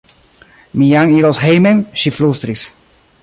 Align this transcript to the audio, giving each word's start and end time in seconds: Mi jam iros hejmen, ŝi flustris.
Mi 0.81 0.87
jam 0.93 1.13
iros 1.17 1.43
hejmen, 1.45 1.83
ŝi 2.05 2.15
flustris. 2.21 2.65